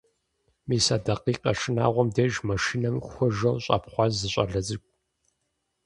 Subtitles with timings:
[0.67, 4.91] Мис а дакъикъэ шынагъуэм деж машинэм хуэжэу щӀэпхъуащ зы щӀалэ цӀыкӀу.